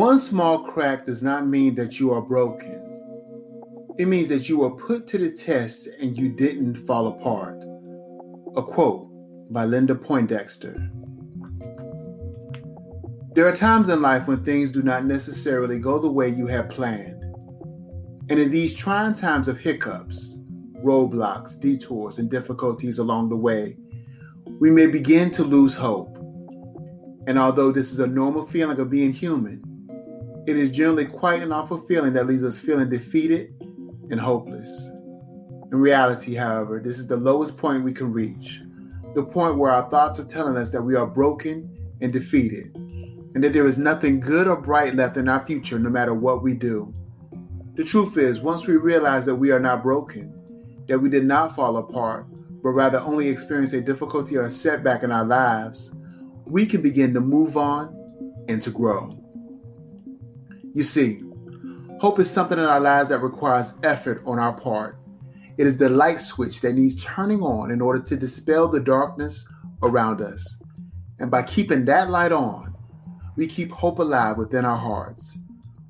[0.00, 2.80] One small crack does not mean that you are broken.
[3.98, 7.62] It means that you were put to the test and you didn't fall apart.
[8.56, 9.10] A quote
[9.52, 10.90] by Linda Poindexter.
[13.34, 16.70] There are times in life when things do not necessarily go the way you have
[16.70, 17.22] planned.
[18.30, 20.38] And in these trying times of hiccups,
[20.82, 23.76] roadblocks, detours, and difficulties along the way,
[24.60, 26.16] we may begin to lose hope.
[27.26, 29.62] And although this is a normal feeling of being human,
[30.46, 33.54] it is generally quite an awful feeling that leaves us feeling defeated
[34.10, 34.88] and hopeless.
[35.72, 38.60] In reality, however, this is the lowest point we can reach
[39.14, 41.68] the point where our thoughts are telling us that we are broken
[42.00, 45.90] and defeated, and that there is nothing good or bright left in our future no
[45.90, 46.94] matter what we do.
[47.74, 50.32] The truth is, once we realize that we are not broken,
[50.88, 52.26] that we did not fall apart,
[52.62, 55.94] but rather only experience a difficulty or a setback in our lives,
[56.46, 57.96] we can begin to move on
[58.48, 59.19] and to grow.
[60.72, 61.22] You see,
[62.00, 64.98] hope is something in our lives that requires effort on our part.
[65.58, 69.46] It is the light switch that needs turning on in order to dispel the darkness
[69.82, 70.58] around us.
[71.18, 72.74] And by keeping that light on,
[73.36, 75.36] we keep hope alive within our hearts.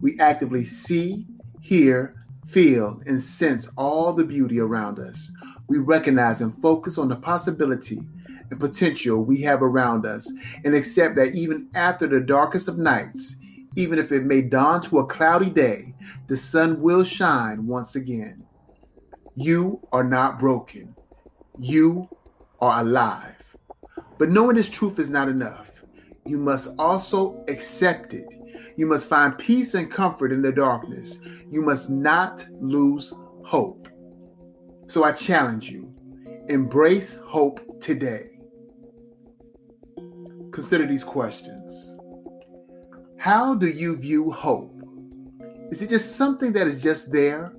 [0.00, 1.26] We actively see,
[1.60, 2.14] hear,
[2.46, 5.30] feel, and sense all the beauty around us.
[5.66, 7.98] We recognize and focus on the possibility
[8.50, 10.32] and potential we have around us
[10.64, 13.36] and accept that even after the darkest of nights,
[13.76, 15.94] even if it may dawn to a cloudy day,
[16.26, 18.44] the sun will shine once again.
[19.34, 20.94] You are not broken.
[21.58, 22.08] You
[22.60, 23.56] are alive.
[24.18, 25.70] But knowing this truth is not enough.
[26.26, 28.28] You must also accept it
[28.78, 31.18] you must find peace and comfort in the darkness.
[31.50, 33.12] You must not lose
[33.44, 33.88] hope.
[34.86, 35.92] So I challenge you
[36.48, 38.38] embrace hope today.
[40.52, 41.97] Consider these questions
[43.28, 44.72] How do you view hope?
[45.70, 47.52] Is it just something that is just there?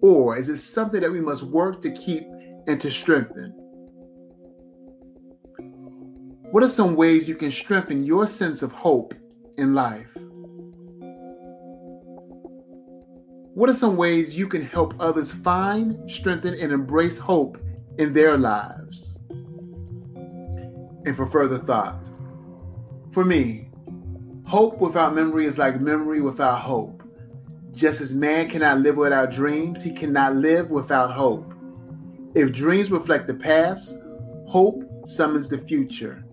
[0.00, 2.22] Or is it something that we must work to keep
[2.68, 3.50] and to strengthen?
[6.52, 9.12] What are some ways you can strengthen your sense of hope
[9.56, 10.16] in life?
[13.54, 17.58] What are some ways you can help others find, strengthen, and embrace hope
[17.98, 19.18] in their lives?
[20.14, 22.08] And for further thought,
[23.10, 23.67] for me,
[24.48, 27.02] hope without memory is like memory without hope.
[27.72, 31.52] Just as man cannot live without dreams, he cannot live without hope.
[32.34, 34.02] If dreams reflect the past,
[34.46, 36.24] hope summons the future.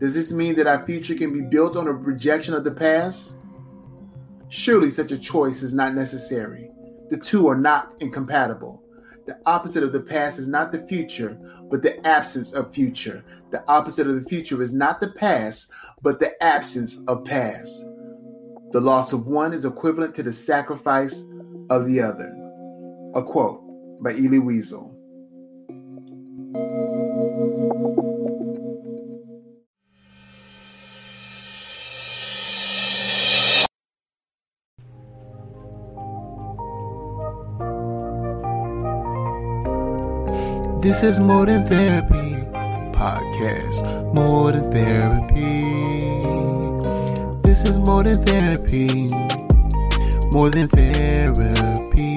[0.00, 3.36] Does this mean that our future can be built on a projection of the past?
[4.48, 6.70] Surely such a choice is not necessary.
[7.10, 8.82] The two are not incompatible.
[9.26, 11.38] The opposite of the past is not the future,
[11.70, 13.22] but the absence of future.
[13.50, 15.72] The opposite of the future is not the past,
[16.04, 17.88] but the absence of past.
[18.72, 21.24] The loss of one is equivalent to the sacrifice
[21.70, 22.30] of the other.
[23.14, 23.62] A quote
[24.02, 24.90] by Elie Wiesel.
[40.82, 42.53] This is More Than Therapy
[43.04, 43.84] podcast,
[44.14, 45.60] More Than Therapy.
[47.42, 49.08] This is More Than Therapy.
[50.32, 52.16] More Than Therapy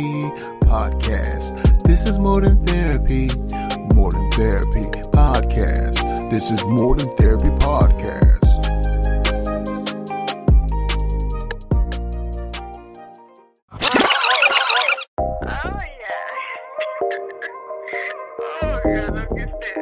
[0.63, 1.83] podcast.
[1.83, 3.27] This is More Than Therapy.
[3.95, 6.29] More Than Therapy podcast.
[6.29, 8.45] This is More Than Therapy podcast.
[15.49, 16.27] Oh, yeah.
[18.61, 19.76] oh, God,